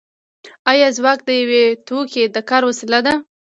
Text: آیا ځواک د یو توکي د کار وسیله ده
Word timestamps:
آیا 0.71 0.87
ځواک 0.97 1.19
د 1.27 1.29
یو 1.39 1.73
توکي 1.87 2.23
د 2.35 2.37
کار 2.49 2.61
وسیله 2.69 2.99
ده 3.05 3.13